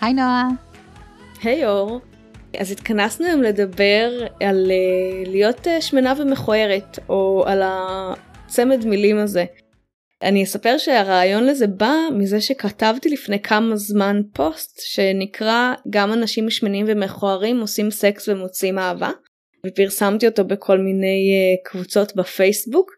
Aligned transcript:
היי 0.00 0.14
נועה. 0.14 0.48
היי 1.42 1.66
אור. 1.66 2.00
אז 2.58 2.70
התכנסנו 2.72 3.26
היום 3.26 3.42
לדבר 3.42 4.26
על 4.40 4.70
uh, 4.70 5.28
להיות 5.28 5.66
uh, 5.66 5.80
שמנה 5.80 6.14
ומכוערת, 6.18 6.98
או 7.08 7.44
על 7.46 7.62
הצמד 7.64 8.86
מילים 8.86 9.18
הזה. 9.18 9.44
אני 10.22 10.44
אספר 10.44 10.78
שהרעיון 10.78 11.46
לזה 11.46 11.66
בא 11.66 11.94
מזה 12.14 12.40
שכתבתי 12.40 13.08
לפני 13.08 13.42
כמה 13.42 13.76
זמן 13.76 14.20
פוסט 14.32 14.80
שנקרא 14.80 15.72
גם 15.90 16.12
אנשים 16.12 16.50
שמנים 16.50 16.86
ומכוערים 16.88 17.60
עושים 17.60 17.90
סקס 17.90 18.28
ומוצאים 18.28 18.78
אהבה 18.78 19.10
ופרסמתי 19.66 20.26
אותו 20.26 20.44
בכל 20.44 20.78
מיני 20.78 21.30
uh, 21.30 21.70
קבוצות 21.70 22.16
בפייסבוק 22.16 22.90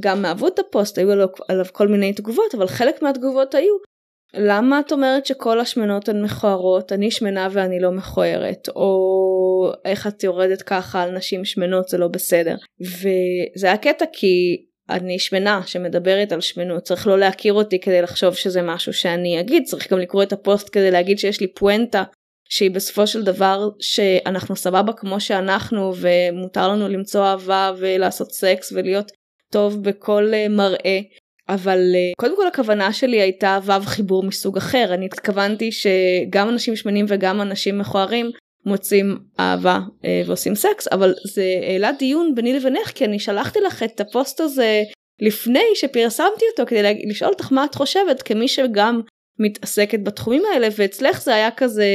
וגם 0.00 0.24
אהבו 0.24 0.48
את 0.48 0.58
הפוסט 0.58 0.98
היו 0.98 1.10
עליו, 1.10 1.28
עליו 1.48 1.64
כל 1.72 1.88
מיני 1.88 2.12
תגובות 2.12 2.54
אבל 2.54 2.66
חלק 2.66 3.02
מהתגובות 3.02 3.54
היו 3.54 3.93
למה 4.36 4.80
את 4.80 4.92
אומרת 4.92 5.26
שכל 5.26 5.60
השמנות 5.60 6.08
הן 6.08 6.22
מכוערות? 6.22 6.92
אני 6.92 7.10
שמנה 7.10 7.48
ואני 7.52 7.80
לא 7.80 7.90
מכוערת. 7.90 8.68
או 8.76 9.72
איך 9.84 10.06
את 10.06 10.24
יורדת 10.24 10.62
ככה 10.62 11.02
על 11.02 11.10
נשים 11.10 11.44
שמנות 11.44 11.88
זה 11.88 11.98
לא 11.98 12.08
בסדר. 12.08 12.56
וזה 12.80 13.66
היה 13.66 13.76
קטע 13.76 14.04
כי 14.12 14.64
אני 14.90 15.18
שמנה 15.18 15.60
שמדברת 15.66 16.32
על 16.32 16.40
שמנות. 16.40 16.82
צריך 16.82 17.06
לא 17.06 17.18
להכיר 17.18 17.52
אותי 17.52 17.80
כדי 17.80 18.02
לחשוב 18.02 18.34
שזה 18.34 18.62
משהו 18.62 18.92
שאני 18.92 19.40
אגיד. 19.40 19.64
צריך 19.66 19.92
גם 19.92 19.98
לקרוא 19.98 20.22
את 20.22 20.32
הפוסט 20.32 20.68
כדי 20.72 20.90
להגיד 20.90 21.18
שיש 21.18 21.40
לי 21.40 21.46
פואנטה 21.54 22.04
שהיא 22.48 22.70
בסופו 22.70 23.06
של 23.06 23.22
דבר 23.22 23.68
שאנחנו 23.80 24.56
סבבה 24.56 24.92
כמו 24.92 25.20
שאנחנו 25.20 25.92
ומותר 25.96 26.68
לנו 26.68 26.88
למצוא 26.88 27.24
אהבה 27.24 27.72
ולעשות 27.78 28.32
סקס 28.32 28.72
ולהיות 28.72 29.12
טוב 29.52 29.82
בכל 29.82 30.30
אה, 30.34 30.48
מראה 30.48 31.00
אבל 31.48 31.78
אה, 31.94 32.12
קודם 32.16 32.36
כל 32.36 32.46
הכוונה 32.46 32.92
שלי 32.92 33.20
הייתה 33.20 33.58
וו 33.64 33.82
חיבור 33.84 34.22
מסוג 34.22 34.56
אחר. 34.56 34.94
אני 34.94 35.06
התכוונתי 35.06 35.70
שגם 35.72 36.48
אנשים 36.48 36.76
שמנים 36.76 37.06
וגם 37.08 37.40
אנשים 37.40 37.78
מכוערים 37.78 38.30
מוצאים 38.66 39.18
אהבה 39.40 39.78
אה, 40.04 40.22
ועושים 40.26 40.54
סקס 40.54 40.88
אבל 40.92 41.14
זה 41.34 41.44
העלה 41.62 41.92
דיון 41.92 42.34
ביני 42.34 42.52
לבינך 42.52 42.90
כי 42.94 43.04
אני 43.04 43.18
שלחתי 43.18 43.58
לך 43.60 43.82
את 43.82 44.00
הפוסט 44.00 44.40
הזה 44.40 44.82
לפני 45.20 45.64
שפרסמתי 45.74 46.44
אותו 46.52 46.70
כדי 46.70 47.02
לשאול 47.08 47.30
אותך 47.30 47.52
מה 47.52 47.64
את 47.64 47.74
חושבת 47.74 48.22
כמי 48.22 48.48
שגם 48.48 49.00
מתעסקת 49.38 49.98
בתחומים 50.02 50.42
האלה 50.52 50.68
ואצלך 50.76 51.22
זה 51.22 51.34
היה 51.34 51.50
כזה 51.50 51.86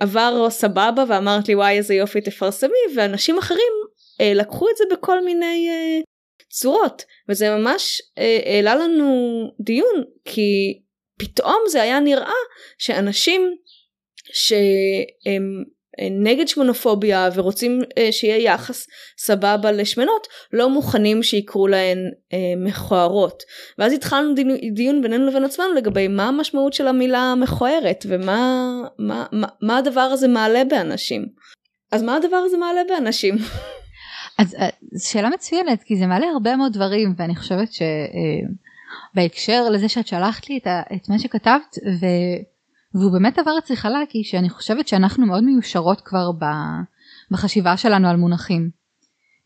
עבר 0.00 0.50
סבבה 0.50 1.04
ואמרת 1.08 1.48
לי 1.48 1.54
וואי 1.54 1.76
איזה 1.76 1.94
יופי 1.94 2.20
תפרסמי 2.20 2.94
ואנשים 2.96 3.38
אחרים 3.38 3.72
אה, 4.20 4.34
לקחו 4.34 4.66
את 4.70 4.76
זה 4.76 4.84
בכל 4.92 5.24
מיני 5.24 5.68
אה, 5.70 6.00
צורות 6.50 7.02
וזה 7.28 7.56
ממש 7.56 8.02
אה, 8.18 8.40
העלה 8.44 8.74
לנו 8.74 9.06
דיון 9.60 10.04
כי 10.24 10.80
פתאום 11.18 11.62
זה 11.68 11.82
היה 11.82 12.00
נראה 12.00 12.32
שאנשים 12.78 13.56
שהם 14.32 15.64
נגד 16.10 16.48
שמונופוביה 16.48 17.28
ורוצים 17.34 17.80
אה, 17.98 18.12
שיהיה 18.12 18.52
יחס 18.52 18.86
סבבה 19.18 19.72
לשמנות 19.72 20.26
לא 20.52 20.68
מוכנים 20.70 21.22
שיקראו 21.22 21.66
להן 21.66 21.98
אה, 22.32 22.54
מכוערות 22.56 23.42
ואז 23.78 23.92
התחלנו 23.92 24.34
דיון 24.74 25.02
בינינו 25.02 25.26
לבין 25.26 25.44
עצמנו 25.44 25.74
לגבי 25.74 26.08
מה 26.08 26.28
המשמעות 26.28 26.72
של 26.72 26.88
המילה 26.88 27.34
מכוערת 27.34 28.06
ומה 28.08 28.72
מה, 28.98 29.26
מה, 29.32 29.46
מה 29.62 29.78
הדבר 29.78 30.00
הזה 30.00 30.28
מעלה 30.28 30.64
באנשים 30.64 31.26
אז 31.92 32.02
מה 32.02 32.16
הדבר 32.16 32.36
הזה 32.36 32.56
מעלה 32.56 32.80
באנשים. 32.88 33.36
אז 34.38 34.54
אה, 34.54 34.68
שאלה 34.98 35.28
מצוינת 35.30 35.82
כי 35.82 35.96
זה 35.96 36.06
מעלה 36.06 36.26
הרבה 36.26 36.56
מאוד 36.56 36.72
דברים 36.72 37.14
ואני 37.16 37.36
חושבת 37.36 37.68
שבהקשר 37.72 39.62
אה, 39.64 39.70
לזה 39.70 39.88
שאת 39.88 40.06
שלחת 40.06 40.48
לי 40.48 40.58
את, 40.96 41.08
מה 41.08 41.18
שכתבת 41.18 41.76
ו... 42.00 42.06
והוא 42.94 43.12
באמת 43.12 43.38
עבר 43.38 43.58
אצלי 43.58 43.76
חלק 43.76 44.08
כי 44.08 44.24
שאני 44.24 44.50
חושבת 44.50 44.88
שאנחנו 44.88 45.26
מאוד 45.26 45.44
מיושרות 45.44 46.00
כבר 46.00 46.30
בחשיבה 47.30 47.76
שלנו 47.76 48.08
על 48.08 48.16
מונחים. 48.16 48.70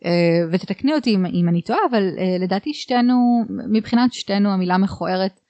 אה, 0.04 0.10
ותתקני 0.52 0.94
אותי 0.94 1.14
אם, 1.14 1.26
אם 1.26 1.48
אני 1.48 1.62
טועה 1.62 1.78
אבל 1.90 2.02
לדעתי 2.40 2.74
שתינו 2.74 3.44
מבחינת 3.72 4.12
שתינו 4.12 4.50
המילה 4.52 4.78
מכוערת 4.78 5.40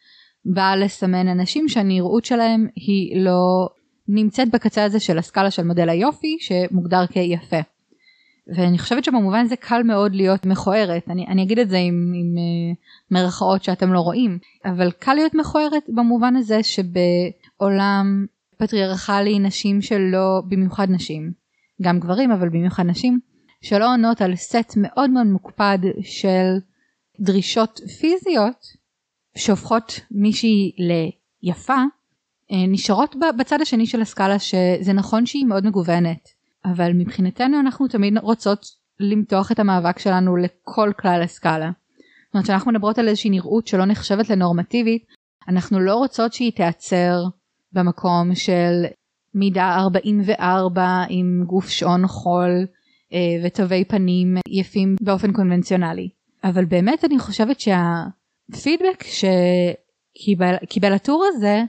באה 0.45 0.77
לסמן 0.77 1.29
אנשים 1.29 1.69
שהנראות 1.69 2.25
שלהם 2.25 2.67
היא 2.77 3.25
לא 3.25 3.69
נמצאת 4.09 4.51
בקצה 4.51 4.85
הזה 4.85 5.01
של 5.01 5.19
הסקאלה 5.19 5.51
של 5.51 5.63
מודל 5.63 5.89
היופי 5.89 6.37
שמוגדר 6.41 7.07
כיפה. 7.07 7.61
ואני 8.47 8.79
חושבת 8.79 9.05
שבמובן 9.05 9.47
זה 9.47 9.57
קל 9.57 9.83
מאוד 9.83 10.15
להיות 10.15 10.47
מכוערת. 10.47 11.09
אני, 11.11 11.27
אני 11.27 11.43
אגיד 11.43 11.59
את 11.59 11.69
זה 11.69 11.77
עם, 11.77 12.13
עם 12.15 12.35
uh, 12.37 12.77
מרכאות 13.11 13.65
שאתם 13.65 13.93
לא 13.93 14.01
רואים 14.01 14.39
אבל 14.65 14.91
קל 14.91 15.15
להיות 15.15 15.35
מכוערת 15.35 15.83
במובן 15.89 16.37
הזה 16.37 16.61
שבעולם 16.63 18.27
פטריארכלי 18.59 19.39
נשים 19.39 19.83
שלא 19.83 20.43
במיוחד 20.49 20.91
נשים 20.91 21.33
גם 21.83 22.01
גברים 22.01 22.33
אבל 22.33 22.49
במיוחד 22.49 22.87
נשים 22.87 23.21
שלא 23.61 23.93
עונות 23.93 24.21
על 24.21 24.37
סט 24.37 24.73
מאוד 24.77 25.11
מאוד 25.11 25.27
מוקפד 25.27 25.79
של 26.03 26.59
דרישות 27.21 27.81
פיזיות 28.01 28.67
שהופכות 29.37 30.01
מישהי 30.11 30.73
ליפה 31.43 31.77
אה, 32.53 32.67
נשארות 32.69 33.17
בצד 33.39 33.61
השני 33.61 33.87
של 33.87 34.03
הסקאלה 34.03 34.39
שזה 34.39 34.93
נכון 34.95 35.27
שהיא 35.27 35.47
מאוד 35.47 35.67
מגוונת 35.67 36.29
אבל 36.65 36.93
מבחינתנו 36.95 37.61
אנחנו 37.61 37.89
תמיד 37.89 38.19
רוצות 38.19 38.67
למתוח 39.01 39.53
את 39.53 39.59
המאבק 39.59 39.99
שלנו 39.99 40.37
לכל 40.37 40.93
כלל 40.99 41.23
הסקאלה. 41.23 41.71
זאת 42.27 42.35
אומרת 42.35 42.47
שאנחנו 42.47 42.73
מדברות 42.73 42.99
על 42.99 43.09
איזושהי 43.09 43.31
נראות 43.31 43.67
שלא 43.67 43.85
נחשבת 43.85 44.31
לנורמטיבית 44.31 45.05
אנחנו 45.49 45.81
לא 45.81 45.95
רוצות 45.95 46.33
שהיא 46.33 46.53
תיעצר 46.53 47.17
במקום 47.73 48.35
של 48.35 48.85
מידה 49.35 49.77
44 49.79 51.05
עם 51.09 51.45
גוף 51.47 51.69
שעון 51.69 52.07
חול 52.07 52.67
אה, 53.13 53.19
ותווי 53.47 53.85
פנים 53.85 54.37
יפים 54.49 54.97
באופן 55.01 55.33
קונבנציונלי. 55.33 56.09
אבל 56.45 56.65
באמת 56.65 57.05
אני 57.05 57.19
חושבת 57.19 57.61
שהפידבק 57.61 59.05
שקיבל 60.65 60.93
הטור 60.93 61.25
הזה 61.29 61.63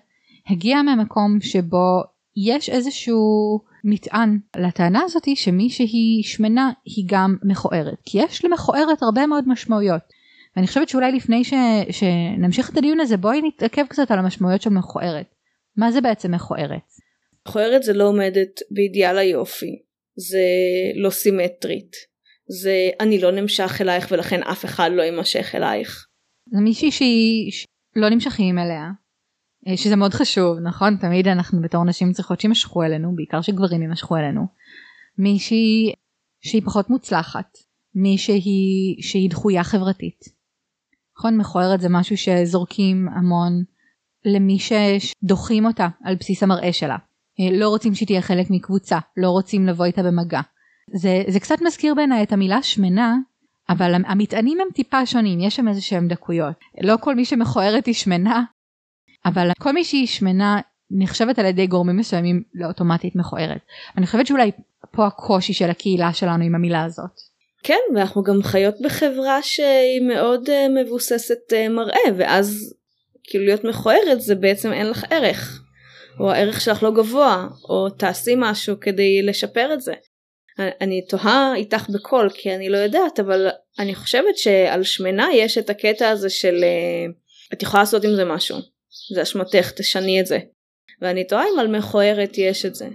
הגיע 0.50 0.82
ממקום 0.82 1.42
שבו 1.42 2.02
יש 2.36 2.70
איזשהו 2.70 3.60
מטען 3.84 4.40
לטענה 4.56 5.02
הזאתי 5.04 5.36
שמי 5.36 5.70
שהיא 5.70 6.24
שמנה 6.24 6.72
היא 6.86 7.06
גם 7.08 7.36
מכוערת 7.44 7.98
כי 8.06 8.22
יש 8.22 8.46
למכוערת 8.46 9.02
הרבה 9.02 9.28
מאוד 9.28 9.44
משמעויות. 9.48 10.02
ואני 10.56 10.68
חושבת 10.68 10.90
שאולי 10.90 11.12
לפני 11.12 11.44
ש... 11.44 11.54
שנמשיך 11.92 12.70
את 12.70 12.78
הדיון 12.78 13.00
הזה 13.00 13.18
בואי 13.18 13.42
נתעכב 13.42 13.86
קצת 13.90 14.12
על 14.12 14.20
המשמעויות 14.20 14.62
של 14.62 14.70
מכוערת. 14.70 15.26
מה 15.78 15.92
זה 15.92 16.02
בעצם 16.02 16.34
מכוערת? 16.34 16.82
מכוערת 17.48 17.84
זה 17.84 17.94
לא 17.94 18.08
עומדת 18.08 18.60
באידיאל 18.72 19.18
היופי 19.18 19.82
זה 20.16 20.44
לא 20.96 21.10
סימטרית 21.10 21.92
זה 22.48 22.90
אני 23.00 23.22
לא 23.22 23.32
נמשך 23.32 23.82
אלייך 23.82 24.08
ולכן 24.12 24.44
אף 24.44 24.66
אחד 24.66 24.90
לא 24.94 25.02
יימשך 25.02 25.56
אלייך. 25.56 26.08
זה 26.52 26.60
מישהי 26.60 26.92
שהיא 26.92 27.52
לא 27.96 28.10
נמשכים 28.10 28.60
אליה 28.60 28.90
שזה 29.76 29.96
מאוד 29.96 30.14
חשוב 30.14 30.60
נכון? 30.60 30.98
תמיד 30.98 31.28
אנחנו 31.28 31.62
בתור 31.62 31.86
נשים 31.86 32.12
צריכות 32.12 32.40
שימשכו 32.40 32.84
אלינו 32.84 33.16
בעיקר 33.16 33.42
שגברים 33.42 33.84
ימשכו 33.84 34.18
אלינו. 34.18 34.48
מישהי 35.18 35.94
שהיא 36.42 36.62
פחות 36.66 36.90
מוצלחת 36.90 37.58
מישהי 37.96 38.98
שהיא 39.02 39.30
דחויה 39.30 39.64
חברתית. 39.64 40.26
נכון? 41.18 41.38
מכוערת 41.38 41.82
זה 41.82 41.90
משהו 41.90 42.18
שזורקים 42.18 43.08
המון 43.16 43.64
למי 44.26 44.58
שדוחים 44.60 45.66
אותה 45.66 45.88
על 46.04 46.16
בסיס 46.16 46.44
המראה 46.44 46.74
שלה. 46.74 46.98
אה, 47.40 47.58
לא 47.58 47.70
רוצים 47.70 47.96
שהיא 47.96 48.08
תהיה 48.08 48.22
חלק 48.22 48.48
מקבוצה 48.50 49.00
לא 49.18 49.30
רוצים 49.30 49.68
לבוא 49.68 49.86
איתה 49.86 50.04
במגע. 50.04 50.42
זה, 50.94 51.24
זה 51.28 51.40
קצת 51.40 51.56
מזכיר 51.66 51.96
בעיניי 51.96 52.24
את 52.24 52.32
המילה 52.32 52.64
שמנה 52.64 53.16
אבל 53.70 53.94
המטענים 54.06 54.58
הם 54.62 54.68
טיפה 54.74 55.06
שונים 55.06 55.40
יש 55.40 55.56
שם 55.56 55.68
איזה 55.68 55.82
שהם 55.82 56.08
דקויות. 56.08 56.56
לא 56.82 56.96
כל 57.02 57.16
מי 57.16 57.26
שמכוערת 57.26 57.86
היא 57.86 57.94
שמנה 57.94 58.44
אבל 59.26 59.52
כל 59.60 59.72
מי 59.72 59.84
שהיא 59.84 60.08
שמנה 60.08 60.60
נחשבת 60.92 61.40
על 61.40 61.46
ידי 61.46 61.68
גורמים 61.68 61.98
מסוימים 61.98 62.44
לאוטומטית 62.54 63.16
מכוערת. 63.16 63.62
אני 63.98 64.06
חושבת 64.06 64.28
שאולי 64.28 64.52
פה 64.92 65.08
הקושי 65.08 65.54
של 65.54 65.70
הקהילה 65.70 66.14
שלנו 66.14 66.44
עם 66.44 66.56
המילה 66.56 66.84
הזאת. 66.84 67.34
כן 67.64 67.80
ואנחנו 67.96 68.24
גם 68.24 68.44
חיות 68.44 68.76
בחברה 68.82 69.42
שהיא 69.42 70.02
מאוד 70.08 70.50
uh, 70.50 70.84
מבוססת 70.84 71.40
uh, 71.52 71.70
מראה 71.70 72.18
ואז 72.18 72.76
כאילו 73.24 73.46
להיות 73.46 73.64
מכוערת 73.64 74.22
זה 74.22 74.36
בעצם 74.36 74.74
אין 74.74 74.90
לך 74.90 75.06
ערך 75.10 75.64
או 76.20 76.32
הערך 76.32 76.62
שלך 76.62 76.84
לא 76.84 76.92
גבוה 76.92 77.48
או 77.70 77.90
תעשי 77.90 78.34
משהו 78.38 78.76
כדי 78.82 79.22
לשפר 79.22 79.74
את 79.74 79.82
זה. 79.82 79.94
אני 80.82 81.06
תוהה 81.06 81.56
איתך 81.56 81.90
בקול 81.90 82.30
כי 82.34 82.56
אני 82.56 82.70
לא 82.70 82.78
יודעת 82.78 83.20
אבל 83.20 83.48
אני 83.80 83.96
חושבת 83.96 84.38
שעל 84.38 84.84
שמנה 84.84 85.28
יש 85.34 85.58
את 85.58 85.70
הקטע 85.70 86.10
הזה 86.10 86.30
של 86.30 86.64
uh, 86.64 87.54
את 87.54 87.64
יכולה 87.64 87.84
לעשות 87.84 88.04
עם 88.04 88.16
זה 88.16 88.26
משהו 88.26 88.73
זה 89.14 89.22
אשמתך 89.22 89.72
תשני 89.72 90.20
את 90.20 90.26
זה. 90.26 90.40
ואני 91.02 91.28
תוהה 91.28 91.44
אם 91.54 91.60
על 91.60 91.78
מכוערת 91.78 92.38
יש 92.38 92.66
את 92.66 92.76
זה. 92.76 92.88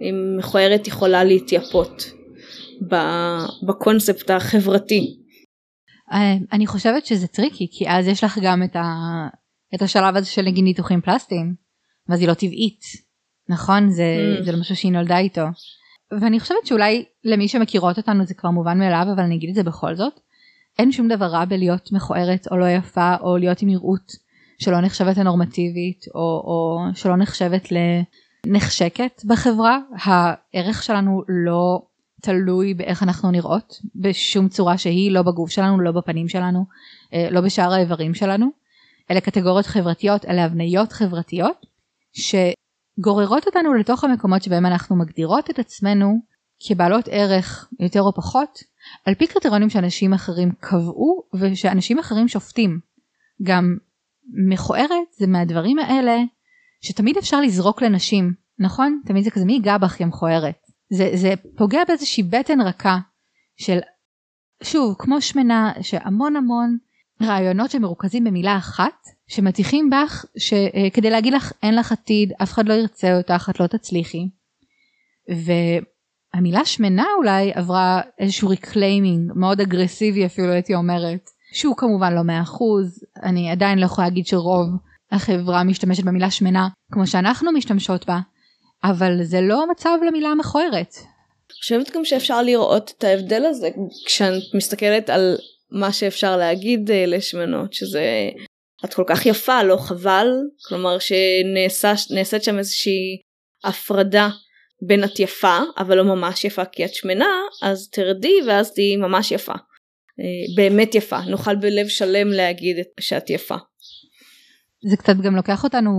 אם 0.00 0.36
מכוערת 0.38 0.86
יכולה 0.86 1.24
להתייפות 1.24 2.04
בקונספט 3.66 4.30
החברתי. 4.30 5.16
אה, 6.12 6.34
אני 6.52 6.66
חושבת 6.66 7.06
שזה 7.06 7.26
טריקי 7.26 7.68
כי 7.70 7.88
אז 7.88 8.06
יש 8.06 8.24
לך 8.24 8.38
גם 8.42 8.62
את, 8.62 8.76
ה... 8.76 8.84
את 9.74 9.82
השלב 9.82 10.16
הזה 10.16 10.26
של 10.26 10.42
נגיד 10.42 10.64
ניתוחים 10.64 11.00
פלסטיים 11.00 11.54
ואז 12.08 12.20
היא 12.20 12.28
לא 12.28 12.34
טבעית, 12.34 12.80
נכון? 13.48 13.90
זה, 13.90 14.04
mm. 14.40 14.44
זה 14.44 14.52
לא 14.52 14.60
משהו 14.60 14.76
שהיא 14.76 14.92
נולדה 14.92 15.18
איתו. 15.18 15.44
ואני 16.20 16.40
חושבת 16.40 16.66
שאולי 16.66 17.04
למי 17.24 17.48
שמכירות 17.48 17.96
אותנו 17.96 18.26
זה 18.26 18.34
כבר 18.34 18.50
מובן 18.50 18.78
מאליו, 18.78 19.06
אבל 19.14 19.22
אני 19.22 19.36
אגיד 19.36 19.48
את 19.48 19.54
זה 19.54 19.62
בכל 19.62 19.96
זאת. 19.96 20.20
אין 20.78 20.92
שום 20.92 21.08
דבר 21.08 21.26
רע 21.26 21.44
בלהיות 21.44 21.92
מכוערת 21.92 22.46
או 22.50 22.56
לא 22.56 22.66
יפה 22.68 23.14
או 23.20 23.36
להיות 23.36 23.62
עם 23.62 23.68
נראות 23.68 24.12
שלא 24.60 24.80
נחשבת 24.80 25.16
לנורמטיבית 25.16 26.04
או, 26.14 26.20
או 26.20 26.78
שלא 26.94 27.16
נחשבת 27.16 27.68
לנחשקת 28.46 29.22
בחברה. 29.24 29.78
הערך 29.92 30.82
שלנו 30.82 31.22
לא 31.28 31.82
תלוי 32.22 32.74
באיך 32.74 33.02
אנחנו 33.02 33.30
נראות 33.30 33.80
בשום 33.94 34.48
צורה 34.48 34.78
שהיא, 34.78 35.10
לא 35.10 35.22
בגוף 35.22 35.50
שלנו, 35.50 35.80
לא 35.80 35.92
בפנים 35.92 36.28
שלנו, 36.28 36.64
אה, 37.14 37.28
לא 37.30 37.40
בשאר 37.40 37.72
האיברים 37.72 38.14
שלנו. 38.14 38.46
אלה 39.10 39.20
קטגוריות 39.20 39.66
חברתיות, 39.66 40.24
אלה 40.24 40.44
הבניות 40.44 40.92
חברתיות 40.92 41.66
שגוררות 42.12 43.46
אותנו 43.46 43.74
לתוך 43.74 44.04
המקומות 44.04 44.42
שבהם 44.42 44.66
אנחנו 44.66 44.96
מגדירות 44.96 45.50
את 45.50 45.58
עצמנו 45.58 46.18
כבעלות 46.68 47.08
ערך 47.10 47.68
יותר 47.80 48.02
או 48.02 48.14
פחות 48.14 48.58
על 49.06 49.14
פי 49.14 49.26
קריטריונים 49.26 49.70
שאנשים 49.70 50.12
אחרים 50.12 50.52
קבעו 50.60 51.22
ושאנשים 51.34 51.98
אחרים 51.98 52.28
שופטים. 52.28 52.80
גם 53.42 53.76
מכוערת 54.48 55.12
זה 55.18 55.26
מהדברים 55.26 55.78
האלה 55.78 56.16
שתמיד 56.80 57.16
אפשר 57.16 57.40
לזרוק 57.40 57.82
לנשים, 57.82 58.32
נכון? 58.58 59.00
תמיד 59.06 59.24
זה 59.24 59.30
כזה 59.30 59.44
מי 59.44 59.52
ייגע 59.52 59.78
בך 59.78 60.00
מכוערת. 60.00 60.58
זה, 60.92 61.10
זה 61.14 61.34
פוגע 61.56 61.80
באיזושהי 61.88 62.22
בטן 62.22 62.60
רכה 62.60 62.98
של, 63.56 63.78
שוב, 64.62 64.94
כמו 64.98 65.20
שמנה, 65.20 65.72
שהמון 65.82 66.36
המון 66.36 66.76
רעיונות 67.22 67.70
שמרוכזים 67.70 68.24
במילה 68.24 68.56
אחת, 68.56 69.06
שמטיחים 69.28 69.90
בך 69.90 70.24
שכדי 70.38 71.08
אה, 71.08 71.12
להגיד 71.12 71.32
לך 71.32 71.52
אין 71.62 71.76
לך 71.76 71.92
עתיד, 71.92 72.32
אף 72.42 72.52
אחד 72.52 72.68
לא 72.68 72.74
ירצה 72.74 73.16
אותך, 73.16 73.50
את 73.50 73.60
לא 73.60 73.66
תצליחי. 73.66 74.28
והמילה 75.28 76.64
שמנה 76.64 77.06
אולי 77.18 77.52
עברה 77.54 78.00
איזשהו 78.18 78.48
reclaiming 78.48 79.32
מאוד 79.34 79.60
אגרסיבי 79.60 80.26
אפילו 80.26 80.52
הייתי 80.52 80.74
אומרת, 80.74 81.30
שהוא 81.52 81.76
כמובן 81.76 82.14
לא 82.14 82.20
100%, 82.20 82.24
אני 83.22 83.50
עדיין 83.50 83.78
לא 83.78 83.84
יכולה 83.84 84.08
להגיד 84.08 84.26
שרוב 84.26 84.66
החברה 85.12 85.64
משתמשת 85.64 86.04
במילה 86.04 86.30
שמנה 86.30 86.68
כמו 86.92 87.06
שאנחנו 87.06 87.52
משתמשות 87.52 88.06
בה, 88.06 88.18
אבל 88.84 89.22
זה 89.22 89.40
לא 89.40 89.62
המצב 89.62 89.98
למילה 90.06 90.34
מכוערת. 90.34 90.94
אני 91.50 91.58
חושבת 91.60 91.90
גם 91.96 92.04
שאפשר 92.04 92.42
לראות 92.42 92.92
את 92.98 93.04
ההבדל 93.04 93.44
הזה? 93.44 93.68
כשאת 94.06 94.42
מסתכלת 94.54 95.10
על 95.10 95.36
מה 95.70 95.92
שאפשר 95.92 96.36
להגיד 96.36 96.90
אה, 96.90 97.06
לשמנות 97.06 97.72
שזה 97.72 98.30
את 98.84 98.94
כל 98.94 99.04
כך 99.06 99.26
יפה 99.26 99.62
לא 99.62 99.76
חבל? 99.76 100.28
כלומר 100.68 100.96
שנעשית 100.98 102.44
שם 102.44 102.58
איזושהי 102.58 103.20
הפרדה 103.64 104.28
בין 104.86 105.04
את 105.04 105.20
יפה 105.20 105.58
אבל 105.78 105.96
לא 105.96 106.04
ממש 106.04 106.44
יפה 106.44 106.64
כי 106.64 106.84
את 106.84 106.94
שמנה 106.94 107.28
אז 107.62 107.88
תרדי 107.88 108.34
ואז 108.46 108.74
תהיי 108.74 108.96
ממש 108.96 109.32
יפה 109.32 109.54
באמת 110.56 110.94
יפה 110.94 111.20
נוכל 111.20 111.56
בלב 111.56 111.88
שלם 111.88 112.28
להגיד 112.28 112.76
שאת 113.00 113.30
יפה. 113.30 113.56
זה 114.90 114.96
קצת 114.96 115.16
גם 115.16 115.36
לוקח 115.36 115.64
אותנו 115.64 115.90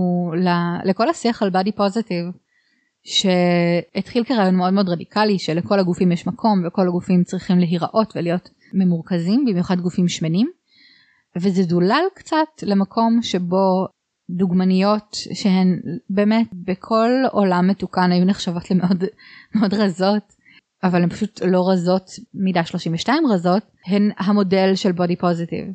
לכל 0.84 1.08
השיח 1.08 1.42
על 1.42 1.50
בדי 1.50 1.72
פוזיטיב 1.72 2.24
שהתחיל 3.04 4.24
כרעיון 4.24 4.56
מאוד 4.56 4.72
מאוד 4.72 4.88
רדיקלי 4.88 5.38
שלכל 5.38 5.78
הגופים 5.78 6.12
יש 6.12 6.26
מקום 6.26 6.62
וכל 6.66 6.88
הגופים 6.88 7.24
צריכים 7.24 7.58
להיראות 7.58 8.16
ולהיות 8.16 8.48
ממורכזים 8.74 9.44
במיוחד 9.44 9.80
גופים 9.80 10.08
שמנים 10.08 10.50
וזה 11.36 11.62
דולל 11.62 12.04
קצת 12.14 12.62
למקום 12.62 13.22
שבו 13.22 13.86
דוגמניות 14.30 15.16
שהן 15.32 15.80
באמת 16.10 16.46
בכל 16.52 17.10
עולם 17.32 17.68
מתוקן 17.68 18.12
היו 18.12 18.24
נחשבות 18.24 18.70
למאוד 18.70 19.04
מאוד 19.54 19.74
רזות 19.74 20.32
אבל 20.84 21.02
הן 21.02 21.08
פשוט 21.08 21.42
לא 21.42 21.70
רזות 21.70 22.10
מידה 22.34 22.64
32 22.64 23.26
רזות 23.26 23.62
הן 23.86 24.10
המודל 24.18 24.74
של 24.74 24.92
בודי 24.92 25.16
פוזיטיב. 25.16 25.66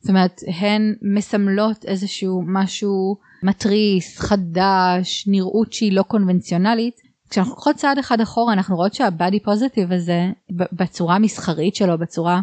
זאת 0.00 0.08
אומרת 0.08 0.40
הן 0.60 0.94
מסמלות 1.14 1.84
איזשהו 1.84 2.42
משהו 2.46 3.16
מתריס, 3.42 4.18
חדש, 4.18 5.24
נראות 5.28 5.72
שהיא 5.72 5.92
לא 5.92 6.02
קונבנציונלית. 6.02 6.94
כשאנחנו 7.30 7.52
לוקחות 7.52 7.76
צעד 7.76 7.98
אחד 7.98 8.20
אחורה 8.20 8.52
אנחנו 8.52 8.76
רואות 8.76 8.94
שהבאדי 8.94 9.40
פוזיטיב 9.40 9.92
הזה 9.92 10.30
בצורה 10.72 11.14
המסחרית 11.14 11.74
שלו, 11.74 11.98
בצורה 11.98 12.40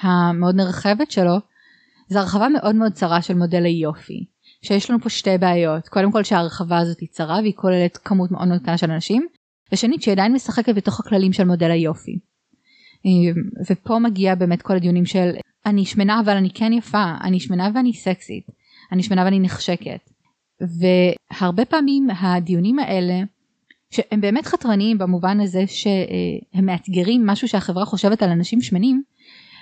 המאוד 0.00 0.54
נרחבת 0.54 1.10
שלו, 1.10 1.34
זה 2.08 2.20
הרחבה 2.20 2.48
מאוד 2.48 2.74
מאוד 2.74 2.92
צרה 2.92 3.22
של 3.22 3.34
מודל 3.34 3.64
היופי. 3.64 4.24
שיש 4.62 4.90
לנו 4.90 5.00
פה 5.00 5.08
שתי 5.08 5.38
בעיות, 5.38 5.88
קודם 5.88 6.12
כל 6.12 6.24
שההרחבה 6.24 6.78
הזאת 6.78 7.00
היא 7.00 7.08
צרה 7.08 7.38
והיא 7.42 7.52
כוללת 7.56 7.96
כמות 7.96 8.30
מאוד 8.30 8.48
מאוד 8.48 8.60
קטנה 8.60 8.78
של 8.78 8.90
אנשים, 8.90 9.26
ושנית 9.72 10.02
שהיא 10.02 10.12
עדיין 10.12 10.32
משחקת 10.32 10.74
בתוך 10.74 11.00
הכללים 11.00 11.32
של 11.32 11.44
מודל 11.44 11.70
היופי. 11.70 12.18
ופה 13.70 13.98
מגיע 13.98 14.34
באמת 14.34 14.62
כל 14.62 14.76
הדיונים 14.76 15.06
של 15.06 15.30
אני 15.66 15.84
שמנה 15.84 16.20
אבל 16.20 16.36
אני 16.36 16.50
כן 16.50 16.72
יפה, 16.72 17.04
אני 17.22 17.40
שמנה 17.40 17.70
ואני 17.74 17.92
סקסית, 17.92 18.46
אני 18.92 19.02
שמנה 19.02 19.24
ואני 19.24 19.40
נחשקת. 19.40 20.10
והרבה 20.60 21.64
פעמים 21.64 22.08
הדיונים 22.10 22.78
האלה 22.78 23.14
שהם 23.90 24.20
באמת 24.20 24.46
חתרניים 24.46 24.98
במובן 24.98 25.40
הזה 25.40 25.64
שהם 25.66 26.66
מאתגרים 26.66 27.26
משהו 27.26 27.48
שהחברה 27.48 27.84
חושבת 27.84 28.22
על 28.22 28.30
אנשים 28.30 28.60
שמנים 28.60 29.02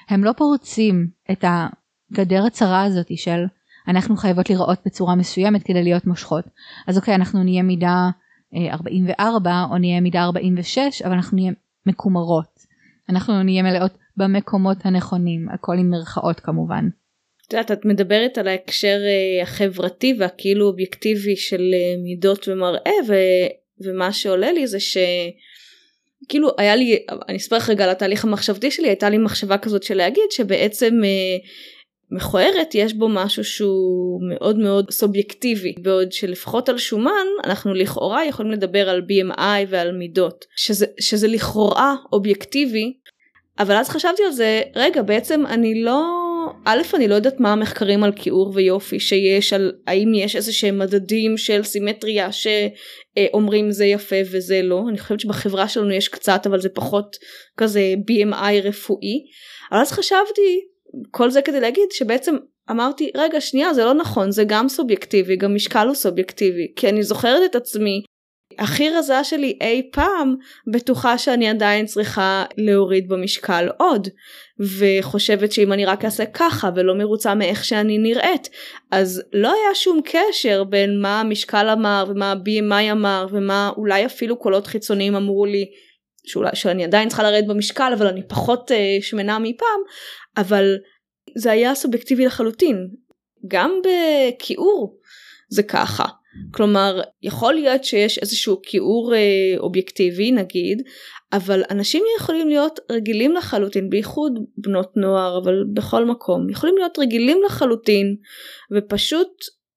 הם 0.09 0.25
לא 0.25 0.33
פורצים 0.33 1.07
את 1.31 1.45
הגדר 1.45 2.47
הצרה 2.47 2.85
הזאת 2.85 3.19
של 3.19 3.45
אנחנו 3.89 4.17
חייבות 4.17 4.51
לראות 4.51 4.79
בצורה 4.87 5.15
מסוימת 5.15 5.63
כדי 5.63 5.83
להיות 5.83 6.07
מושכות 6.07 6.45
אז 6.87 6.99
אוקיי 6.99 7.15
אנחנו 7.15 7.43
נהיה 7.45 7.63
מידה 7.63 8.11
44 8.55 9.51
אה, 9.51 9.65
או 9.71 9.79
נהיה 9.79 10.01
מידה 10.01 10.23
46 10.23 11.03
אבל 11.03 11.13
אנחנו 11.13 11.37
נהיה 11.37 11.53
מקומרות 11.87 12.61
אנחנו 13.11 13.43
נהיה 13.43 13.63
מלאות 13.63 13.93
במקומות 14.17 14.77
הנכונים 14.85 15.49
הכל 15.49 15.73
עם 15.79 15.91
מרכאות 15.91 16.41
כמובן. 16.41 16.89
את 17.47 17.53
יודעת 17.53 17.71
את 17.71 17.85
מדברת 17.85 18.39
על 18.39 18.49
ההקשר 18.49 18.99
uh, 18.99 19.43
החברתי 19.43 20.15
והכאילו 20.19 20.67
אובייקטיבי 20.67 21.37
של 21.37 21.61
uh, 21.61 22.03
מידות 22.03 22.49
ומראה 22.49 22.93
ו, 23.09 23.15
ומה 23.85 24.13
שעולה 24.13 24.53
לי 24.53 24.67
זה 24.67 24.79
שכאילו 24.81 26.51
היה 26.59 26.77
לי 26.77 26.99
אני 27.29 27.37
אספר 27.37 27.57
לך 27.57 27.71
רגע 27.71 27.85
על 27.85 27.91
התהליך 27.91 28.25
המחשבתי 28.25 28.71
שלי 28.71 28.89
הייתה 28.89 29.11
לי 29.11 29.19
מחשבה 29.19 29.59
כזאת 29.59 29.83
של 29.83 29.95
להגיד 29.95 30.31
שבעצם 30.31 30.95
מכוערת 32.11 32.75
יש 32.75 32.95
בו 32.95 33.09
משהו 33.09 33.45
שהוא 33.45 34.21
מאוד 34.29 34.59
מאוד 34.59 34.91
סובייקטיבי. 34.91 35.75
בעוד 35.83 36.13
שלפחות 36.13 36.69
על 36.69 36.79
שומן 36.79 37.27
אנחנו 37.45 37.75
לכאורה 37.75 38.27
יכולים 38.27 38.53
לדבר 38.53 38.89
על 38.89 39.03
BMI 39.03 39.67
ועל 39.69 39.93
מידות 39.93 40.45
שזה, 40.57 40.87
שזה 41.01 41.29
לכאורה 41.29 41.95
אובייקטיבי 42.13 42.93
אבל 43.59 43.75
אז 43.75 43.89
חשבתי 43.89 44.23
על 44.23 44.33
זה 44.33 44.63
רגע 44.77 45.03
בעצם 45.03 45.47
אני 45.47 45.83
לא 45.83 46.05
א' 46.65 46.83
אני 46.95 47.09
לא 47.09 47.15
יודעת 47.15 47.41
מה 47.41 47.53
המחקרים 47.53 48.05
על 48.05 48.13
כיעור 48.17 48.53
ויופי 48.55 49.01
שיש 49.01 49.53
על 49.53 49.73
האם 49.87 50.15
יש 50.15 50.37
איזה 50.37 50.53
שהם 50.53 50.79
מדדים 50.79 51.37
של 51.37 51.63
סימטריה 51.63 52.29
שאומרים 52.33 53.71
זה 53.71 53.85
יפה 53.85 54.17
וזה 54.31 54.63
לא. 54.63 54.83
אני 54.89 54.99
חושבת 54.99 55.21
שבחברה 55.21 55.69
שלנו 55.69 55.93
יש 55.93 56.09
קצת 56.09 56.47
אבל 56.47 56.61
זה 56.61 56.69
פחות 56.69 57.17
כזה 57.57 57.95
BMI 58.11 58.63
רפואי. 58.63 59.25
אבל 59.73 59.81
אז 59.81 59.93
חשבתי 59.93 60.61
כל 61.11 61.31
זה 61.31 61.43
כדי 61.43 61.61
להגיד 61.61 61.91
שבעצם 61.93 62.37
אמרתי 62.71 63.11
רגע 63.17 63.41
שנייה 63.41 63.75
זה 63.75 63.85
לא 63.85 63.95
נכון 63.95 64.31
זה 64.31 64.45
גם 64.45 64.69
סובייקטיבי 64.69 65.37
גם 65.37 65.55
משקל 65.55 65.87
הוא 65.87 65.95
סובייקטיבי 65.95 66.73
כי 66.77 66.89
אני 66.89 67.03
זוכרת 67.03 67.51
את 67.51 67.57
עצמי 67.57 68.03
הכי 68.59 68.91
רזה 68.91 69.25
שלי 69.25 69.59
אי 69.61 69.91
פעם 69.93 70.35
בטוחה 70.73 71.19
שאני 71.19 71.49
עדיין 71.49 71.87
צריכה 71.87 72.45
להוריד 72.57 73.09
במשקל 73.09 73.69
עוד 73.79 74.09
וחושבת 74.79 75.53
שאם 75.53 75.73
אני 75.73 75.85
רק 75.85 76.05
אעשה 76.05 76.27
ככה 76.27 76.71
ולא 76.75 76.95
מרוצה 76.95 77.35
מאיך 77.35 77.65
שאני 77.65 77.99
נראית. 77.99 78.49
אז 78.91 79.23
לא 79.33 79.49
היה 79.49 79.75
שום 79.75 80.01
קשר 80.05 80.65
בין 80.65 81.01
מה 81.01 81.21
המשקל 81.21 81.69
אמר 81.69 82.05
ומה 82.09 82.33
ה-BMI 82.33 82.93
אמר 82.93 83.27
ומה 83.31 83.71
אולי 83.77 84.07
אפילו 84.07 84.37
קולות 84.37 84.67
חיצוניים 84.67 85.15
אמרו 85.15 85.47
לי 85.47 85.67
שאולי, 86.27 86.51
שאני 86.55 86.85
עדיין 86.85 87.09
צריכה 87.09 87.23
לרדת 87.23 87.47
במשקל 87.47 87.93
אבל 87.99 88.07
אני 88.07 88.23
פחות 88.29 88.71
uh, 88.71 88.75
שמנה 89.05 89.39
מפעם 89.39 89.81
אבל 90.37 90.77
זה 91.39 91.51
היה 91.51 91.75
סובייקטיבי 91.75 92.27
לחלוטין. 92.27 92.89
גם 93.49 93.81
בכיעור 93.85 94.99
זה 95.49 95.63
ככה. 95.63 96.05
כלומר 96.51 97.01
יכול 97.23 97.55
להיות 97.55 97.85
שיש 97.85 98.19
איזשהו 98.19 98.61
כיעור 98.63 99.15
אה, 99.15 99.59
אובייקטיבי 99.59 100.31
נגיד 100.31 100.83
אבל 101.33 101.63
אנשים 101.71 102.05
יכולים 102.19 102.49
להיות 102.49 102.81
רגילים 102.93 103.35
לחלוטין 103.35 103.91
בייחוד 103.91 104.33
בנות 104.57 104.97
נוער 104.97 105.39
אבל 105.43 105.65
בכל 105.73 106.05
מקום 106.05 106.51
יכולים 106.51 106.77
להיות 106.77 106.99
רגילים 106.99 107.43
לחלוטין 107.47 108.17
ופשוט 108.73 109.29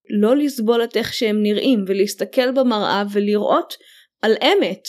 לא 0.09 0.35
לסבול 0.35 0.83
את 0.83 0.97
איך 0.97 1.13
שהם 1.13 1.43
נראים 1.43 1.85
ולהסתכל 1.87 2.51
במראה 2.51 3.03
ולראות 3.11 3.73
על 4.21 4.33
אמת 4.41 4.83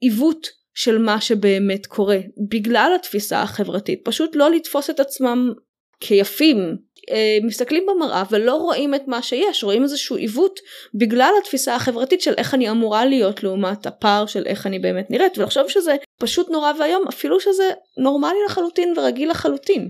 עיוות 0.00 0.46
של 0.74 0.98
מה 0.98 1.20
שבאמת 1.20 1.86
קורה. 1.86 2.18
בגלל 2.50 2.92
התפיסה 3.00 3.42
החברתית 3.42 4.00
פשוט 4.04 4.36
לא 4.36 4.50
לתפוס 4.50 4.90
את 4.90 5.00
עצמם 5.00 5.52
כיפים. 6.00 6.76
אה, 7.10 7.38
מסתכלים 7.42 7.86
במראה 7.88 8.22
ולא 8.30 8.54
רואים 8.54 8.94
את 8.94 9.08
מה 9.08 9.22
שיש 9.22 9.64
רואים 9.64 9.82
איזשהו 9.82 10.16
עיוות 10.16 10.60
בגלל 10.94 11.30
התפיסה 11.42 11.74
החברתית 11.74 12.20
של 12.20 12.34
איך 12.36 12.54
אני 12.54 12.70
אמורה 12.70 13.04
להיות 13.04 13.42
לעומת 13.42 13.86
הפער 13.86 14.26
של 14.26 14.46
איך 14.46 14.66
אני 14.66 14.78
באמת 14.78 15.10
נראית. 15.10 15.38
ולחשוב 15.38 15.68
שזה 15.68 15.96
פשוט 16.20 16.50
נורא 16.50 16.72
ואיום 16.80 17.04
אפילו 17.08 17.40
שזה 17.40 17.70
נורמלי 17.98 18.38
לחלוטין 18.46 18.94
ורגיל 18.96 19.30
לחלוטין. 19.30 19.88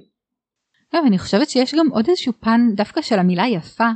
אני 1.07 1.19
חושבת 1.19 1.51
שיש 1.51 1.75
גם 1.75 1.89
עוד 1.89 2.09
איזשהו 2.09 2.33
פן 2.41 2.61
דווקא 2.75 3.03
של 3.03 3.19
המילה 3.19 3.45
יפה 3.49 3.89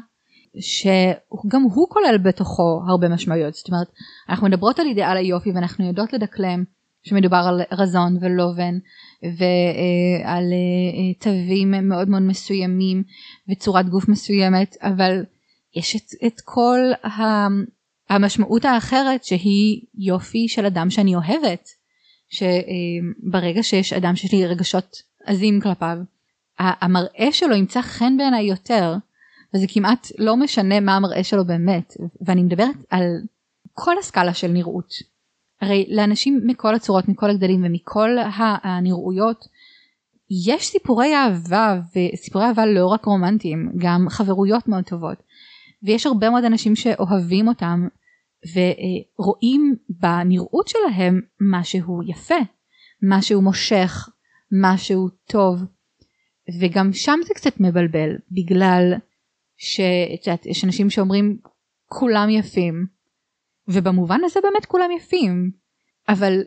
שגם 0.60 1.62
הוא 1.62 1.88
כולל 1.88 2.18
בתוכו 2.24 2.80
הרבה 2.88 3.08
משמעויות. 3.08 3.54
זאת 3.54 3.68
אומרת 3.68 3.86
אנחנו 4.28 4.46
מדברות 4.46 4.78
על 4.78 4.86
אידאל 4.86 5.16
היופי 5.16 5.50
ואנחנו 5.54 5.86
יודעות 5.86 6.12
לדקלם 6.12 6.64
שמדובר 7.02 7.44
על 7.48 7.60
רזון 7.72 8.18
ולובן 8.20 8.78
ועל 9.22 10.44
אה, 10.52 11.14
תווים 11.18 11.88
מאוד 11.88 12.08
מאוד 12.08 12.22
מסוימים 12.22 13.02
וצורת 13.50 13.88
גוף 13.88 14.08
מסוימת 14.08 14.76
אבל 14.82 15.24
יש 15.76 15.96
את, 15.96 16.26
את 16.26 16.40
כל 16.44 16.78
המשמעות 18.10 18.64
האחרת 18.64 19.24
שהיא 19.24 19.82
יופי 19.98 20.48
של 20.48 20.66
אדם 20.66 20.90
שאני 20.90 21.14
אוהבת 21.14 21.68
שברגע 22.28 23.62
שיש 23.62 23.92
אדם 23.92 24.16
שיש 24.16 24.32
לי 24.32 24.46
רגשות 24.46 24.96
עזים 25.24 25.60
כלפיו 25.60 25.96
המראה 26.58 27.28
שלו 27.32 27.54
ימצא 27.54 27.82
חן 27.82 28.16
בעיניי 28.16 28.44
יותר 28.44 28.94
וזה 29.54 29.66
כמעט 29.68 30.06
לא 30.18 30.36
משנה 30.36 30.80
מה 30.80 30.96
המראה 30.96 31.24
שלו 31.24 31.46
באמת 31.46 31.94
ואני 32.26 32.42
מדברת 32.42 32.76
על 32.90 33.04
כל 33.72 33.98
הסקאלה 33.98 34.34
של 34.34 34.48
נראות 34.48 34.92
הרי 35.60 35.86
לאנשים 35.88 36.40
מכל 36.44 36.74
הצורות 36.74 37.08
מכל 37.08 37.30
הגדלים 37.30 37.64
ומכל 37.64 38.10
הנראויות 38.62 39.44
יש 40.46 40.66
סיפורי 40.66 41.14
אהבה 41.14 41.80
וסיפורי 41.96 42.44
אהבה 42.44 42.66
לא 42.66 42.86
רק 42.86 43.04
רומנטיים 43.04 43.72
גם 43.78 44.06
חברויות 44.08 44.68
מאוד 44.68 44.84
טובות. 44.84 45.22
ויש 45.82 46.06
הרבה 46.06 46.30
מאוד 46.30 46.44
אנשים 46.44 46.76
שאוהבים 46.76 47.48
אותם 47.48 47.88
ורואים 48.54 49.76
בנראות 49.88 50.68
שלהם 50.68 51.20
משהו 51.40 52.02
יפה 52.02 52.34
משהו 53.02 53.42
מושך 53.42 54.08
משהו 54.62 55.08
טוב. 55.08 55.62
וגם 56.60 56.92
שם 56.92 57.18
זה 57.26 57.34
קצת 57.34 57.60
מבלבל 57.60 58.16
בגלל 58.30 58.94
שיש 59.56 60.64
אנשים 60.64 60.90
שאומרים 60.90 61.38
כולם 61.86 62.30
יפים 62.30 62.86
ובמובן 63.68 64.20
הזה 64.24 64.40
באמת 64.42 64.64
כולם 64.64 64.90
יפים 64.96 65.50
אבל 66.08 66.40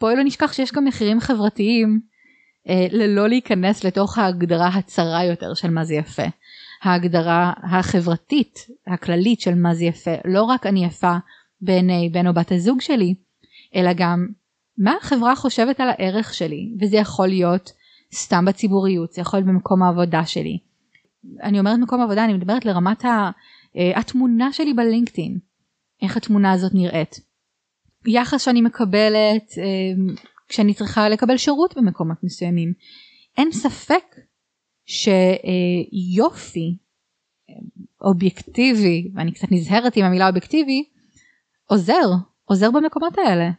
בואי 0.00 0.16
לא 0.16 0.22
נשכח 0.24 0.52
שיש 0.52 0.72
גם 0.72 0.84
מחירים 0.84 1.20
חברתיים 1.20 2.00
אה, 2.68 2.86
ללא 2.90 3.28
להיכנס 3.28 3.84
לתוך 3.84 4.18
ההגדרה 4.18 4.68
הצרה 4.68 5.24
יותר 5.24 5.54
של 5.54 5.70
מה 5.70 5.84
זה 5.84 5.94
יפה. 5.94 6.22
ההגדרה 6.82 7.52
החברתית 7.62 8.66
הכללית 8.86 9.40
של 9.40 9.54
מה 9.54 9.74
זה 9.74 9.84
יפה 9.84 10.10
לא 10.24 10.42
רק 10.42 10.66
אני 10.66 10.84
יפה 10.84 11.16
בעיני 11.60 12.10
בן 12.12 12.26
או 12.26 12.34
בת 12.34 12.52
הזוג 12.52 12.80
שלי 12.80 13.14
אלא 13.74 13.90
גם 13.96 14.26
מה 14.78 14.94
החברה 15.00 15.36
חושבת 15.36 15.80
על 15.80 15.88
הערך 15.88 16.34
שלי 16.34 16.74
וזה 16.80 16.96
יכול 16.96 17.28
להיות 17.28 17.72
סתם 18.14 18.44
בציבוריות 18.44 19.12
זה 19.12 19.20
יכול 19.20 19.38
להיות 19.38 19.48
במקום 19.48 19.82
העבודה 19.82 20.26
שלי. 20.26 20.58
אני 21.42 21.58
אומרת 21.58 21.78
מקום 21.78 22.00
עבודה 22.00 22.24
אני 22.24 22.32
מדברת 22.32 22.64
לרמת 22.64 23.04
ה, 23.04 23.30
אה, 23.76 23.98
התמונה 24.00 24.52
שלי 24.52 24.74
בלינקדאין 24.74 25.38
איך 26.02 26.16
התמונה 26.16 26.52
הזאת 26.52 26.72
נראית. 26.74 27.20
יחס 28.06 28.44
שאני 28.44 28.60
מקבלת 28.60 29.58
אה, 29.58 29.92
כשאני 30.48 30.74
צריכה 30.74 31.08
לקבל 31.08 31.36
שירות 31.36 31.74
במקומות 31.76 32.18
מסוימים. 32.22 32.72
אין 33.38 33.52
ספק 33.52 34.04
שיופי 34.86 35.16
אובייקטיבי 38.00 39.10
ואני 39.14 39.32
קצת 39.32 39.48
נזהרת 39.50 39.96
עם 39.96 40.04
המילה 40.04 40.28
אובייקטיבי 40.28 40.84
עוזר 41.64 42.08
עוזר 42.44 42.70
במקומות 42.70 43.18
האלה. 43.18 43.50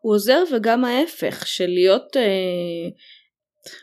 הוא 0.00 0.14
עוזר 0.14 0.44
וגם 0.52 0.84
ההפך 0.84 1.46
של 1.46 1.66
להיות 1.66 2.16
אה, 2.16 2.88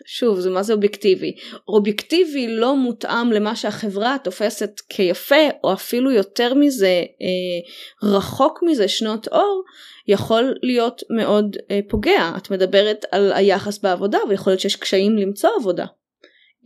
שוב 0.05 0.39
זה 0.39 0.49
מה 0.49 0.63
זה 0.63 0.73
אובייקטיבי. 0.73 1.35
אובייקטיבי 1.67 2.47
לא 2.47 2.75
מותאם 2.75 3.31
למה 3.31 3.55
שהחברה 3.55 4.17
תופסת 4.23 4.71
כיפה 4.89 5.49
או 5.63 5.73
אפילו 5.73 6.11
יותר 6.11 6.53
מזה 6.53 7.03
אה, 7.21 8.09
רחוק 8.09 8.59
מזה 8.63 8.87
שנות 8.87 9.27
אור 9.27 9.63
יכול 10.07 10.55
להיות 10.63 11.03
מאוד 11.17 11.57
אה, 11.71 11.79
פוגע. 11.89 12.31
את 12.37 12.51
מדברת 12.51 13.05
על 13.11 13.31
היחס 13.31 13.79
בעבודה 13.79 14.19
ויכול 14.29 14.51
להיות 14.51 14.59
שיש 14.59 14.75
קשיים 14.75 15.17
למצוא 15.17 15.49
עבודה. 15.59 15.85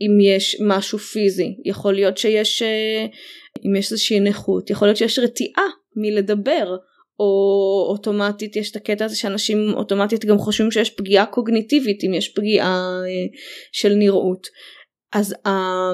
אם 0.00 0.20
יש 0.20 0.56
משהו 0.60 0.98
פיזי 0.98 1.56
יכול 1.64 1.94
להיות 1.94 2.18
שיש 2.18 2.62
אה, 2.62 3.06
אם 3.66 3.76
יש 3.76 3.92
איזושהי 3.92 4.20
נכות 4.20 4.70
יכול 4.70 4.88
להיות 4.88 4.96
שיש 4.96 5.18
רתיעה 5.18 5.64
מלדבר 5.96 6.76
או 7.18 7.86
אוטומטית 7.90 8.56
יש 8.56 8.70
את 8.70 8.76
הקטע 8.76 9.04
הזה 9.04 9.16
שאנשים 9.16 9.58
אוטומטית 9.74 10.24
גם 10.24 10.38
חושבים 10.38 10.70
שיש 10.70 10.90
פגיעה 10.90 11.26
קוגניטיבית 11.26 12.04
אם 12.04 12.14
יש 12.14 12.28
פגיעה 12.28 13.00
אה, 13.06 13.38
של 13.72 13.94
נראות. 13.94 14.46
אז 15.12 15.34
אה, 15.46 15.92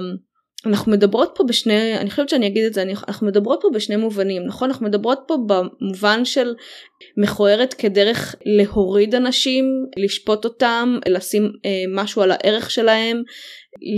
אנחנו 0.66 0.92
מדברות 0.92 1.32
פה 1.36 1.44
בשני 1.44 1.98
אני 1.98 2.10
חושבת 2.10 2.28
שאני 2.28 2.46
אגיד 2.46 2.64
את 2.64 2.74
זה 2.74 2.82
אנחנו 3.08 3.26
מדברות 3.26 3.58
פה 3.62 3.68
בשני 3.74 3.96
מובנים 3.96 4.46
נכון? 4.46 4.70
אנחנו 4.70 4.86
מדברות 4.86 5.18
פה 5.26 5.36
במובן 5.46 6.24
של 6.24 6.54
מכוערת 7.16 7.74
כדרך 7.74 8.34
להוריד 8.46 9.14
אנשים 9.14 9.64
לשפוט 9.96 10.44
אותם 10.44 10.98
לשים 11.08 11.42
אה, 11.64 11.70
משהו 11.88 12.22
על 12.22 12.30
הערך 12.30 12.70
שלהם 12.70 13.22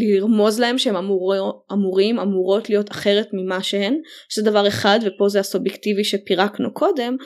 לרמוז 0.00 0.60
להם 0.60 0.78
שהם 0.78 0.96
אמור, 0.96 1.34
אמורים 1.72 2.18
אמורות 2.18 2.70
להיות 2.70 2.90
אחרת 2.90 3.28
ממה 3.32 3.62
שהן 3.62 3.94
שזה 4.28 4.50
דבר 4.50 4.68
אחד 4.68 4.98
ופה 5.02 5.28
זה 5.28 5.40
הסובייקטיבי 5.40 6.04
שפירקנו 6.04 6.74
קודם 6.74 7.16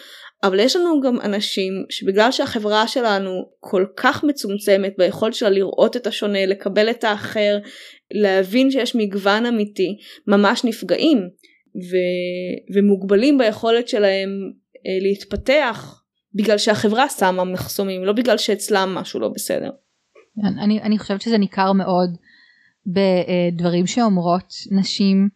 אבל 0.44 0.60
יש 0.60 0.76
לנו 0.76 1.00
גם 1.00 1.20
אנשים 1.20 1.72
שבגלל 1.90 2.32
שהחברה 2.32 2.88
שלנו 2.88 3.30
כל 3.60 3.84
כך 3.96 4.24
מצומצמת 4.24 4.94
ביכולת 4.98 5.34
שלה 5.34 5.50
לראות 5.50 5.96
את 5.96 6.06
השונה 6.06 6.46
לקבל 6.46 6.90
את 6.90 7.04
האחר 7.04 7.58
להבין 8.10 8.70
שיש 8.70 8.94
מגוון 8.94 9.46
אמיתי 9.46 9.96
ממש 10.26 10.64
נפגעים 10.64 11.18
ו... 11.76 11.96
ומוגבלים 12.74 13.38
ביכולת 13.38 13.88
שלהם 13.88 14.28
אה, 14.86 15.08
להתפתח 15.08 16.02
בגלל 16.34 16.58
שהחברה 16.58 17.08
שמה 17.08 17.44
מחסומים 17.44 18.04
לא 18.04 18.12
בגלל 18.12 18.38
שאצלם 18.38 18.94
משהו 18.94 19.20
לא 19.20 19.28
בסדר. 19.28 19.70
אני, 20.44 20.82
אני 20.82 20.98
חושבת 20.98 21.20
שזה 21.20 21.38
ניכר 21.38 21.72
מאוד 21.72 22.10
בדברים 22.86 23.86
שאומרות 23.86 24.52
נשים 24.70 25.28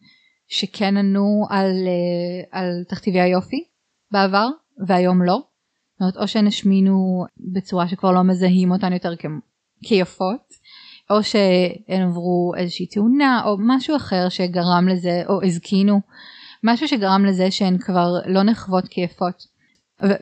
שכן 0.47 0.97
ענו 0.97 1.45
על, 1.49 1.71
אה, 1.87 2.59
על 2.59 2.83
תכתיבי 2.89 3.19
היופי 3.19 3.63
בעבר 4.11 4.47
והיום 4.87 5.23
לא. 5.23 5.41
זאת 5.93 6.01
אומרת, 6.01 6.17
או 6.17 6.27
שהן 6.27 6.47
השמינו 6.47 7.25
בצורה 7.53 7.87
שכבר 7.87 8.11
לא 8.11 8.23
מזהים 8.23 8.71
אותן 8.71 8.93
יותר 8.93 9.15
כ... 9.15 9.25
כיפות 9.83 10.50
או 11.11 11.23
שהן 11.23 12.01
עברו 12.07 12.53
איזושהי 12.57 12.85
תאונה 12.85 13.41
או 13.45 13.55
משהו 13.59 13.95
אחר 13.95 14.29
שגרם 14.29 14.87
לזה 14.87 15.21
או 15.29 15.43
הזקינו 15.43 16.01
משהו 16.63 16.87
שגרם 16.87 17.25
לזה 17.25 17.51
שהן 17.51 17.77
כבר 17.77 18.13
לא 18.25 18.43
נחוות 18.43 18.87
כיפות 18.87 19.43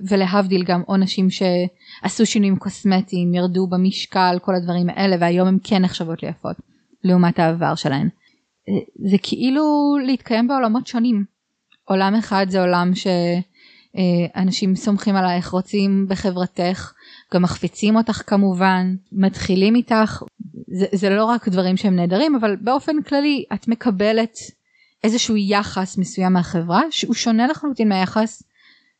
ולהבדיל 0.10 0.64
גם 0.64 0.84
או 0.88 0.98
נשים 0.98 1.28
שעשו 1.30 2.26
שינויים 2.26 2.56
קוסמטיים 2.56 3.34
ירדו 3.34 3.68
במשקל 3.68 4.38
כל 4.42 4.56
הדברים 4.56 4.90
האלה 4.90 5.16
והיום 5.20 5.48
הן 5.48 5.58
כן 5.64 5.82
נחשבות 5.82 6.24
ליפות. 6.24 6.56
לעומת 7.04 7.40
העבר 7.40 7.76
שלהן. 7.76 8.10
זה 9.10 9.18
כאילו 9.24 9.96
להתקיים 10.06 10.48
בעולמות 10.48 10.88
שונים. 10.88 11.24
עולם 11.86 12.16
אחד 12.16 12.46
זה 12.50 12.62
עולם 12.62 12.92
שאנשים 12.96 14.76
סומכים 14.76 15.16
עלייך, 15.16 15.50
רוצים 15.50 16.06
בחברתך, 16.10 16.94
גם 17.34 17.42
מחפיצים 17.42 17.96
אותך 17.96 18.22
כמובן, 18.28 18.96
מתחילים 19.12 19.76
איתך, 19.76 20.24
זה, 20.68 20.86
זה 20.92 21.10
לא 21.10 21.26
רק 21.26 21.50
דברים 21.50 21.78
שהם 21.78 21.96
נהדרים, 21.96 22.36
אבל 22.36 22.56
באופן 22.56 23.02
כללי 23.02 23.46
את 23.54 23.68
מקבלת 23.68 24.38
איזשהו 25.04 25.36
יחס 25.38 25.98
מסוים 25.98 26.34
מהחברה 26.34 26.82
שהוא 26.92 27.16
שונה 27.16 27.48
לחלוטין 27.48 27.90
מהיחס 27.90 28.44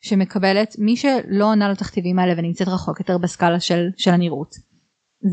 שמקבלת 0.02 0.76
מי 0.80 0.96
שלא 0.96 1.46
עונה 1.46 1.70
לתכתיבים 1.70 2.20
האלה 2.20 2.34
ונמצאת 2.38 2.68
רחוק 2.68 3.00
יותר 3.00 3.18
בסקאלה 3.18 3.60
של, 3.60 3.88
של 3.98 4.12
הנראות. 4.12 4.56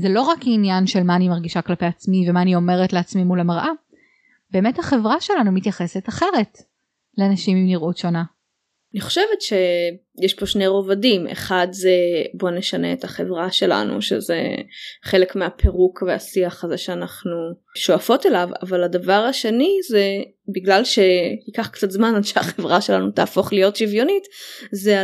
זה 0.00 0.08
לא 0.08 0.22
רק 0.22 0.38
עניין 0.42 0.86
של 0.86 1.02
מה 1.02 1.16
אני 1.16 1.28
מרגישה 1.28 1.62
כלפי 1.62 1.86
עצמי 1.86 2.30
ומה 2.30 2.42
אני 2.42 2.54
אומרת 2.54 2.92
לעצמי 2.92 3.24
מול 3.24 3.40
המראה, 3.40 3.70
באמת 4.50 4.78
החברה 4.78 5.20
שלנו 5.20 5.52
מתייחסת 5.52 6.08
אחרת 6.08 6.58
לאנשים 7.18 7.56
עם 7.56 7.66
נראות 7.66 7.96
שונה. 7.96 8.24
אני 8.96 9.02
חושבת 9.02 9.40
שיש 9.40 10.34
פה 10.34 10.46
שני 10.46 10.66
רובדים 10.66 11.26
אחד 11.26 11.66
זה 11.70 11.90
בוא 12.34 12.50
נשנה 12.50 12.92
את 12.92 13.04
החברה 13.04 13.52
שלנו 13.52 14.02
שזה 14.02 14.40
חלק 15.04 15.36
מהפירוק 15.36 16.02
והשיח 16.02 16.64
הזה 16.64 16.78
שאנחנו 16.78 17.36
שואפות 17.74 18.26
אליו 18.26 18.48
אבל 18.62 18.84
הדבר 18.84 19.12
השני 19.12 19.78
זה 19.88 20.04
בגלל 20.54 20.84
שייקח 20.84 21.68
קצת 21.68 21.90
זמן 21.90 22.14
עד 22.16 22.24
שהחברה 22.24 22.80
שלנו 22.80 23.10
תהפוך 23.10 23.52
להיות 23.52 23.76
שוויונית 23.76 24.24
זה 24.72 25.02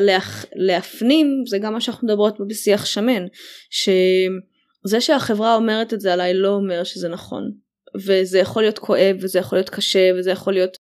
להפנים 0.54 1.42
זה 1.46 1.58
גם 1.58 1.72
מה 1.72 1.80
שאנחנו 1.80 2.08
מדברות 2.08 2.38
בשיח 2.49 2.84
שמן. 2.84 3.26
ש... 3.70 3.88
זה 4.84 5.00
שהחברה 5.00 5.54
אומרת 5.54 5.94
את 5.94 6.00
זה 6.00 6.12
עליי 6.12 6.34
לא 6.34 6.49
אומר 6.49 6.84
שזה 6.84 7.08
נכון. 7.08 7.52
וזה 8.06 8.38
יכול 8.38 8.62
להיות 8.62 8.78
כואב 8.78 9.16
וזה 9.20 9.38
יכול 9.38 9.58
להיות 9.58 9.70
קשה 9.70 10.11
וזה 10.18 10.30
יכול 10.30 10.52
להיות 10.52 10.76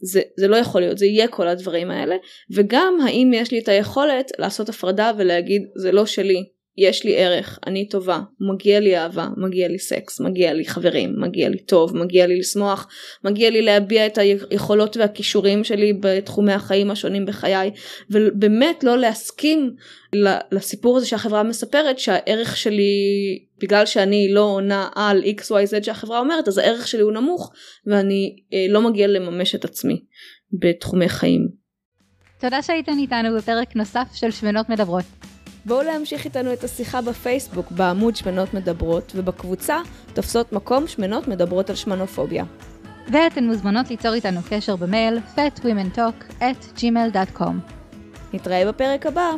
זה, 0.00 0.20
זה 0.36 0.48
לא 0.48 0.56
יכול 0.56 0.80
להיות 0.80 0.98
זה 0.98 1.06
יהיה 1.06 1.28
כל 1.28 1.48
הדברים 1.48 1.90
האלה 1.90 2.16
וגם 2.54 2.98
האם 3.06 3.30
יש 3.34 3.52
לי 3.52 3.58
את 3.58 3.68
היכולת 3.68 4.32
לעשות 4.38 4.68
הפרדה 4.68 5.12
ולהגיד 5.18 5.62
זה 5.76 5.92
לא 5.92 6.06
שלי 6.06 6.55
יש 6.78 7.04
לי 7.04 7.16
ערך, 7.16 7.58
אני 7.66 7.88
טובה, 7.88 8.20
מגיע 8.40 8.80
לי 8.80 8.96
אהבה, 8.96 9.28
מגיע 9.36 9.68
לי 9.68 9.78
סקס, 9.78 10.20
מגיע 10.20 10.52
לי 10.52 10.64
חברים, 10.64 11.14
מגיע 11.18 11.48
לי 11.48 11.58
טוב, 11.58 11.96
מגיע 11.96 12.26
לי 12.26 12.38
לשמוח, 12.38 12.88
מגיע 13.24 13.50
לי 13.50 13.62
להביע 13.62 14.06
את 14.06 14.18
היכולות 14.18 14.96
והכישורים 14.96 15.64
שלי 15.64 15.92
בתחומי 16.00 16.52
החיים 16.52 16.90
השונים 16.90 17.26
בחיי, 17.26 17.70
ובאמת 18.10 18.84
לא 18.84 18.98
להסכים 18.98 19.74
לסיפור 20.52 20.96
הזה 20.96 21.06
שהחברה 21.06 21.42
מספרת 21.42 21.98
שהערך 21.98 22.56
שלי, 22.56 22.92
בגלל 23.58 23.86
שאני 23.86 24.28
לא 24.30 24.40
עונה 24.40 24.88
על 24.94 25.22
xyz 25.22 25.84
שהחברה 25.84 26.18
אומרת, 26.18 26.48
אז 26.48 26.58
הערך 26.58 26.88
שלי 26.88 27.00
הוא 27.00 27.12
נמוך 27.12 27.52
ואני 27.86 28.36
אה, 28.52 28.66
לא 28.68 28.82
מגיע 28.82 29.06
לממש 29.06 29.54
את 29.54 29.64
עצמי 29.64 30.02
בתחומי 30.52 31.08
חיים. 31.08 31.48
תודה 32.40 32.62
שהייתן 32.62 32.98
איתנו 32.98 33.36
בפרק 33.36 33.76
נוסף 33.76 34.08
של 34.14 34.30
שמנות 34.30 34.68
מדברות. 34.68 35.04
בואו 35.66 35.82
להמשיך 35.82 36.24
איתנו 36.24 36.52
את 36.52 36.64
השיחה 36.64 37.00
בפייסבוק 37.00 37.70
בעמוד 37.70 38.16
שמנות 38.16 38.54
מדברות 38.54 39.12
ובקבוצה 39.16 39.76
תופסות 40.14 40.52
מקום 40.52 40.86
שמנות 40.86 41.28
מדברות 41.28 41.70
על 41.70 41.76
שמנופוביה. 41.76 42.44
ואתן 43.12 43.44
מוזמנות 43.44 43.90
ליצור 43.90 44.14
איתנו 44.14 44.40
קשר 44.48 44.76
במייל 44.76 45.18
fatwomentalk 45.36 46.40
at 46.40 46.78
gmail.com. 46.78 47.52
נתראה 48.32 48.72
בפרק 48.72 49.06
הבא. 49.06 49.30